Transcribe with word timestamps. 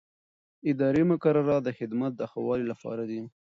اداري 0.71 1.03
مقررات 1.11 1.61
د 1.65 1.69
خدمت 1.77 2.11
د 2.15 2.21
ښه 2.31 2.39
والي 2.47 2.65
لپاره 2.71 3.03
دي. 3.09 3.21